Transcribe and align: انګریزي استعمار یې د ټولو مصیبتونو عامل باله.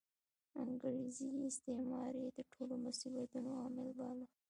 انګریزي 0.63 1.29
استعمار 1.49 2.11
یې 2.21 2.29
د 2.37 2.39
ټولو 2.53 2.73
مصیبتونو 2.85 3.49
عامل 3.61 3.89
باله. 3.99 4.25